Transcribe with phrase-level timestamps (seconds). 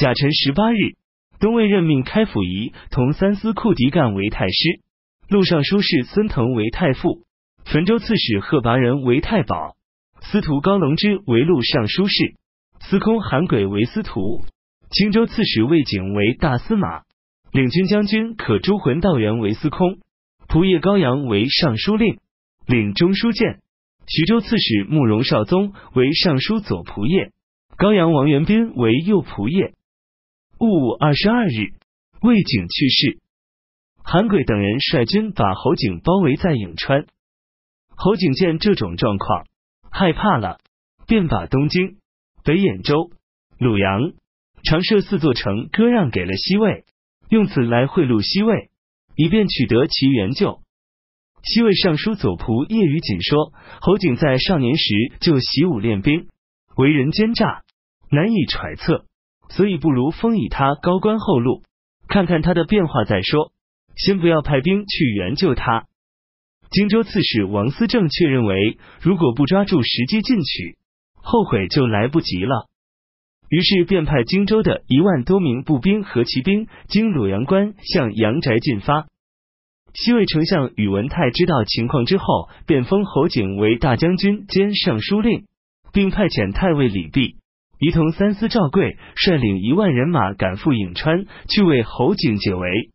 [0.00, 0.96] 甲辰十八日，
[1.40, 4.80] 东魏任命开府仪同三司库狄干为太师，
[5.28, 7.26] 陆尚书事孙腾为太傅，
[7.66, 9.76] 汾州刺史贺拔仁为太保，
[10.22, 12.32] 司徒高龙之为陆尚书事，
[12.80, 14.46] 司空韩轨为司徒，
[14.90, 17.02] 青州刺史魏景为大司马，
[17.52, 19.98] 领军将军可朱浑道元为司空，
[20.48, 22.16] 仆射高阳为尚书令，
[22.66, 23.58] 领中书监。
[24.06, 27.32] 徐州刺史慕容绍宗为尚书左仆射，
[27.76, 29.74] 高阳王元斌为右仆射。
[30.60, 31.72] 戊午二十二日，
[32.20, 33.18] 魏景去世，
[34.04, 37.06] 韩轨等人率军把侯景包围在颍川。
[37.96, 39.46] 侯景见这种状况，
[39.90, 40.58] 害怕了，
[41.06, 41.96] 便把东京、
[42.44, 43.10] 北兖州、
[43.58, 44.12] 鲁阳、
[44.62, 46.84] 长社四座城割让给了西魏，
[47.30, 48.68] 用此来贿赂西魏，
[49.16, 50.60] 以便取得其援救。
[51.42, 56.28] 西魏尚书左仆夜于锦说，侯景在少年时就习武练兵，
[56.76, 57.62] 为人奸诈，
[58.10, 59.06] 难以揣测，
[59.50, 61.62] 所以不如封以他高官厚禄，
[62.08, 63.52] 看看他的变化再说。
[63.96, 65.84] 先不要派兵去援救他。
[66.70, 70.78] 荆州刺史王思政却认为，如果不抓住时机进取，
[71.14, 72.68] 后悔就来不及了。
[73.48, 79.08] 于是便派荆州的一万多名步兵和骑兵经鲁阳关向阳翟进发。
[79.92, 85.46] 西魏丞相宇文泰知道情况之后，便封侯景为大将军兼尚书令，
[85.92, 87.34] 并派遣太尉李泌
[87.80, 92.90] 仪同三司赵贵率领一万人马赶赴颍川，去为侯景解围。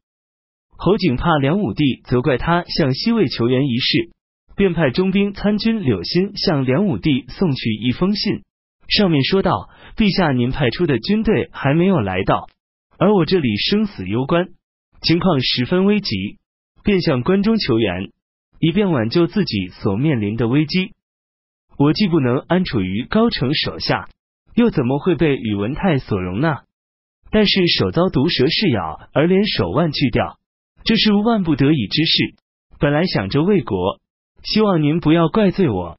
[0.77, 4.11] 侯景怕梁武帝责怪他向西魏求援一事，
[4.55, 8.43] 便派中兵参军柳欣向梁武帝送去一封信，
[8.87, 12.45] 上面说道：“陛下，您派出的军队还没有来到，
[12.99, 14.49] 而我这里生死攸关，
[15.01, 16.37] 情况十分危急。”
[16.85, 18.11] 便向关中求援，
[18.59, 20.91] 以便挽救自己所面临的危机。
[21.79, 24.07] 我既不能安处于高城手下，
[24.55, 26.63] 又怎么会被宇文泰所容纳？
[27.29, 30.39] 但是手遭毒蛇噬咬，而连手腕锯掉，
[30.83, 32.35] 这是万不得已之事。
[32.79, 33.99] 本来想着为国，
[34.43, 35.97] 希望您不要怪罪我。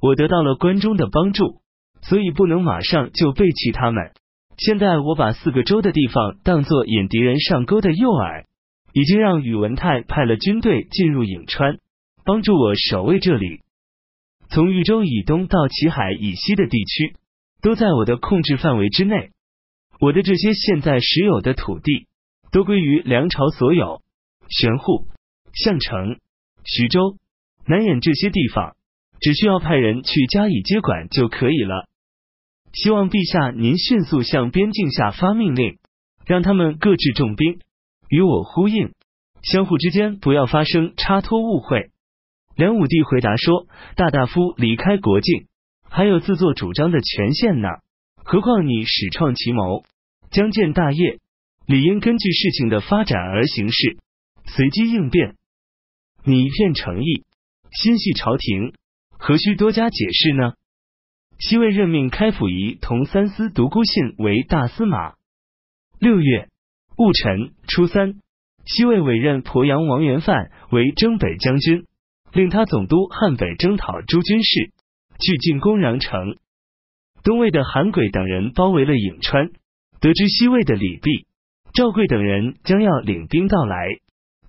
[0.00, 1.60] 我得到了关中的帮助，
[2.00, 4.10] 所以不能马上就背弃他们。
[4.56, 8.46] 现在我把四个州的地方当做引敌人上钩的诱饵。
[8.94, 11.78] 已经让宇文泰派了军队进入颍川，
[12.26, 13.62] 帮助我守卫这里。
[14.50, 17.16] 从豫州以东到齐海以西的地区，
[17.62, 19.30] 都在我的控制范围之内。
[20.00, 22.08] 我的这些现在实有的土地，
[22.50, 24.02] 都归于梁朝所有。
[24.48, 25.06] 玄户、
[25.54, 26.18] 项城、
[26.64, 27.16] 徐州、
[27.64, 28.76] 南兖这些地方，
[29.20, 31.88] 只需要派人去加以接管就可以了。
[32.72, 35.78] 希望陛下您迅速向边境下发命令，
[36.26, 37.60] 让他们各置重兵。
[38.08, 38.92] 与我呼应，
[39.42, 41.90] 相互之间不要发生差托误会。
[42.56, 45.46] 梁武帝回答说：“大大夫离开国境，
[45.92, 47.68] 还有自作主张的权限呢。
[48.24, 49.84] 何况你始创奇谋，
[50.30, 51.18] 将建大业，
[51.66, 53.98] 理应根据事情的发展而行事，
[54.46, 55.36] 随机应变。
[56.24, 57.24] 你一片诚意，
[57.70, 58.72] 心系朝廷，
[59.18, 60.54] 何须多加解释呢？”
[61.38, 65.14] 西魏任命开府仪同三司独孤信为大司马。
[65.98, 66.48] 六月。
[66.96, 68.20] 戊辰初三，
[68.64, 71.86] 西魏委任鄱阳王元范为征北将军，
[72.32, 74.72] 令他总督汉北征讨诸军事，
[75.22, 76.36] 去进攻穰城。
[77.24, 79.50] 东魏的韩轨等人包围了颍川，
[80.00, 81.24] 得知西魏的李泌、
[81.72, 83.86] 赵贵等人将要领兵到来，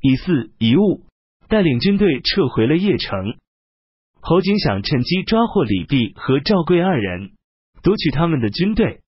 [0.01, 1.05] 以四一物
[1.47, 3.37] 带领军队撤回了邺城。
[4.19, 7.31] 侯景想趁机抓获李泌和赵贵二人，
[7.81, 9.01] 夺取他们的军队。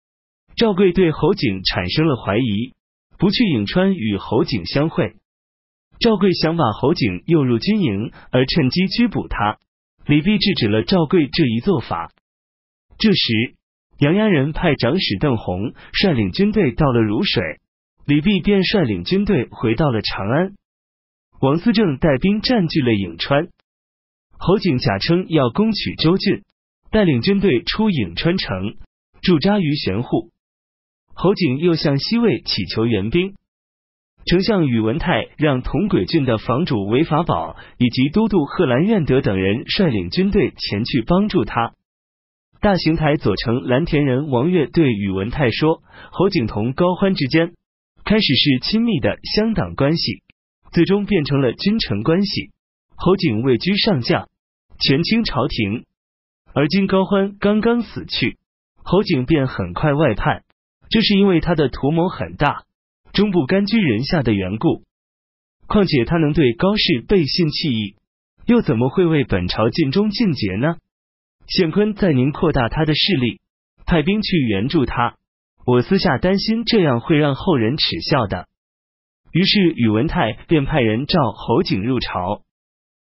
[0.56, 2.73] 赵贵对侯景产生了怀疑。
[3.16, 5.16] 不去颍川与侯景相会，
[6.00, 9.59] 赵贵想把侯景诱入军营，而趁机拘捕他。
[10.06, 12.12] 李泌制止了赵贵这一做法。
[12.97, 13.56] 这时，
[14.00, 17.41] 杨家人派长史邓弘率领军队到了汝水，
[18.06, 20.53] 李泌便率领军队回到了长安。
[21.40, 23.47] 王思政带兵占据了颍川，
[24.38, 26.44] 侯景假称要攻取州郡，
[26.91, 28.75] 带领军队出颍川城，
[29.22, 30.31] 驻扎于玄户。
[31.14, 33.35] 侯景又向西魏乞求援兵，
[34.25, 41.73] 丞相宇文泰让同轨郡的房主韦法宝以及都督贺兰愿德等人率领军队前去帮助他。
[42.61, 47.53] 大行台左丞蓝田人王悦对宇文泰说：“侯景同高欢之间
[48.05, 50.23] 开始是亲密的乡党关系，
[50.72, 52.52] 最终变成了君臣关系。
[52.96, 54.29] 侯景位居上将，
[54.79, 55.84] 权倾朝廷，
[56.53, 58.37] 而今高欢刚刚死去，
[58.84, 60.43] 侯景便很快外叛。”
[60.90, 62.64] 这是因为他的图谋很大，
[63.13, 64.83] 终不甘居人下的缘故。
[65.67, 67.95] 况且他能对高氏背信弃义，
[68.45, 70.75] 又怎么会为本朝尽忠尽节呢？
[71.47, 73.39] 宪坤在您扩大他的势力，
[73.85, 75.15] 派兵去援助他，
[75.65, 78.47] 我私下担心这样会让后人耻笑的。
[79.31, 82.41] 于是宇文泰便派人召侯景入朝。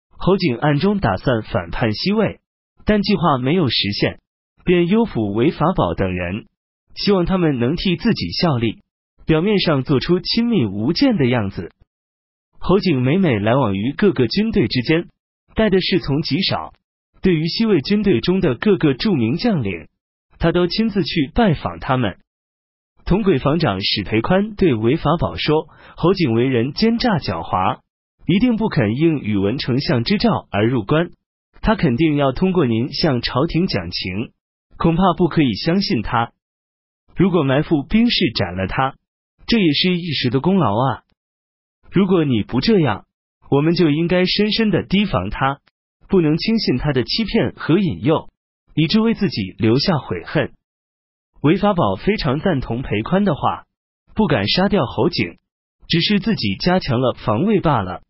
[0.10, 2.40] 侯景暗中打算反叛西魏，
[2.86, 4.20] 但计划没有实现，
[4.64, 6.46] 便优抚韦法宝等人，
[6.96, 8.83] 希望他们能替自己效力，
[9.26, 11.72] 表面上做出亲密无间的样子。
[12.60, 15.08] 侯景每每来往于各个军队之间，
[15.56, 16.74] 带的侍从极少。
[17.22, 19.88] 对于西魏军队中的各个著名将领，
[20.40, 22.18] 他都亲自去拜访他们。
[23.06, 27.80] 同轨防长史培宽对韦法宝说：“侯景为人奸诈狡猾。”
[28.26, 31.12] 一定不肯应宇文丞相之诏而入关，
[31.60, 34.32] 他肯定要通过您向朝廷讲情，
[34.78, 36.32] 恐怕不可以相信他。
[37.18, 38.96] 如果埋伏兵士斩了他，
[39.46, 41.04] 这也是一时的功劳啊。
[41.92, 43.06] 如果你不这样，
[43.50, 45.60] 我们就应该深深的提防他，
[46.08, 48.30] 不能轻信他的欺骗和引诱，
[48.74, 50.54] 以致为自己留下悔恨。
[51.42, 53.66] 韦法宝非常赞同裴宽的话，
[54.16, 55.38] 不敢杀掉侯景，
[55.88, 58.02] 只是自己加强了防卫罢了。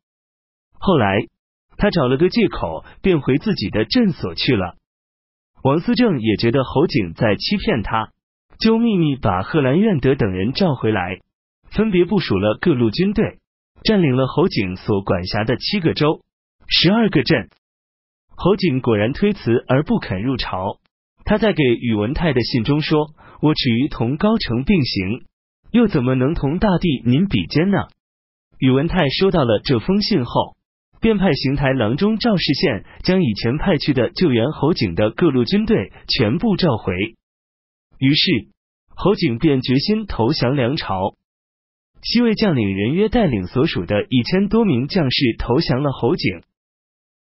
[0.79, 1.27] 后来，
[1.75, 4.75] 他找了个借口，便回自己的镇所去了。
[5.61, 8.12] 王思政也觉得侯景在欺骗他，
[8.63, 11.19] 就秘密把贺兰愿德等人召回来，
[11.69, 13.39] 分别部署了各路军队，
[13.83, 16.21] 占领了侯景所管辖的七个州、
[16.69, 17.49] 十二个镇。
[18.37, 20.79] 侯景果然推辞而不肯入朝。
[21.25, 23.07] 他在给宇文泰的信中说
[23.43, 25.25] ：“我耻于同高城并行，
[25.71, 27.79] 又怎么能同大帝您比肩呢？”
[28.59, 30.55] 宇文泰收到了这封信后。
[31.01, 36.93] 便派邢台郎中赵世宪将以前派去的救援侯景的各路军队全部召回。
[37.99, 38.47] 于是
[38.95, 41.15] 侯景便决心投降梁朝。
[42.01, 46.43] 西魏将领任约带领所属的一千多名将士投降了侯景。